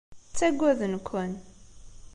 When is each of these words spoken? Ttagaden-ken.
Ttagaden-ken. 0.29 1.31